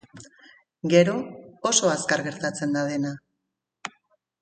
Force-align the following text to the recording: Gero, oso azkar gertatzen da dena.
Gero, 0.93 1.13
oso 1.73 1.93
azkar 1.99 2.25
gertatzen 2.31 2.77
da 2.79 2.87
dena. 2.91 3.17